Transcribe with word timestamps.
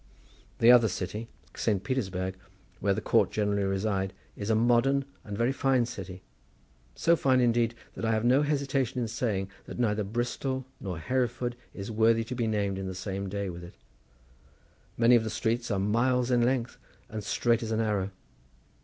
The 0.57 0.71
other 0.71 0.87
city, 0.87 1.27
Saint 1.55 1.83
Petersburg, 1.83 2.35
where 2.79 2.95
the 2.95 3.01
court 3.01 3.29
generally 3.29 3.63
reside, 3.65 4.13
is 4.35 4.49
a 4.49 4.55
modern 4.55 5.05
and 5.23 5.37
very 5.37 5.51
fine 5.51 5.85
city; 5.85 6.23
so 6.95 7.15
fine 7.15 7.39
indeed, 7.39 7.75
that 7.93 8.03
I 8.03 8.09
have 8.11 8.25
no 8.25 8.41
hesitation 8.41 8.99
in 8.99 9.07
saying 9.07 9.51
that 9.65 9.77
neither 9.77 10.03
Bristol 10.03 10.65
nor 10.79 10.97
Hereford 10.97 11.55
is 11.75 11.91
worthy 11.91 12.23
to 12.23 12.33
be 12.33 12.47
named 12.47 12.79
in 12.79 12.87
the 12.87 12.95
same 12.95 13.29
day 13.29 13.47
with 13.51 13.63
it. 13.63 13.75
Many 14.97 15.15
of 15.15 15.23
the 15.23 15.29
streets 15.29 15.69
are 15.69 15.77
miles 15.77 16.31
in 16.31 16.41
length 16.41 16.79
and 17.07 17.23
straight 17.23 17.61
as 17.61 17.69
an 17.69 17.79
arrow. 17.79 18.09